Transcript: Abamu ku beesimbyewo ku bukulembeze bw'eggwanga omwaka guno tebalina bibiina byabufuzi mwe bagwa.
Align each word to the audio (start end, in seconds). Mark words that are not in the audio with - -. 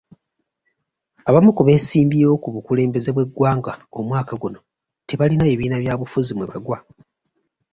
Abamu 1.29 1.49
ku 1.55 1.61
beesimbyewo 1.67 2.35
ku 2.43 2.49
bukulembeze 2.55 3.09
bw'eggwanga 3.15 3.71
omwaka 3.99 4.33
guno 4.41 4.59
tebalina 5.07 5.43
bibiina 5.49 5.77
byabufuzi 5.83 6.31
mwe 6.33 6.45
bagwa. 6.51 6.77